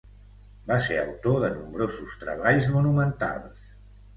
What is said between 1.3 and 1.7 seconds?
de